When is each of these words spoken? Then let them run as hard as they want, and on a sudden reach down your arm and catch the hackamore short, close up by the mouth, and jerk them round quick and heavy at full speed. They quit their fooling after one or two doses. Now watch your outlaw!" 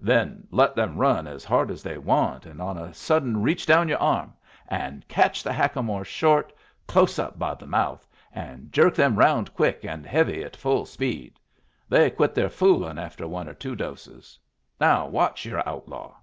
Then 0.00 0.48
let 0.50 0.74
them 0.74 0.98
run 0.98 1.28
as 1.28 1.44
hard 1.44 1.70
as 1.70 1.84
they 1.84 1.96
want, 1.96 2.44
and 2.44 2.60
on 2.60 2.76
a 2.76 2.92
sudden 2.92 3.40
reach 3.40 3.64
down 3.66 3.88
your 3.88 4.00
arm 4.00 4.32
and 4.66 5.06
catch 5.06 5.44
the 5.44 5.52
hackamore 5.52 6.04
short, 6.04 6.52
close 6.88 7.20
up 7.20 7.38
by 7.38 7.54
the 7.54 7.68
mouth, 7.68 8.04
and 8.34 8.72
jerk 8.72 8.96
them 8.96 9.14
round 9.16 9.54
quick 9.54 9.84
and 9.84 10.04
heavy 10.04 10.42
at 10.42 10.56
full 10.56 10.86
speed. 10.86 11.38
They 11.88 12.10
quit 12.10 12.34
their 12.34 12.50
fooling 12.50 12.98
after 12.98 13.28
one 13.28 13.48
or 13.48 13.54
two 13.54 13.76
doses. 13.76 14.36
Now 14.80 15.06
watch 15.06 15.44
your 15.46 15.62
outlaw!" 15.68 16.16